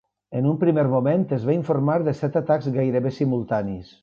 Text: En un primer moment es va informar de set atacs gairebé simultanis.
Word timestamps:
En 0.37 0.45
un 0.51 0.55
primer 0.63 0.85
moment 0.93 1.25
es 1.37 1.45
va 1.51 1.55
informar 1.59 1.99
de 2.09 2.15
set 2.23 2.41
atacs 2.43 2.71
gairebé 2.81 3.13
simultanis. 3.23 3.95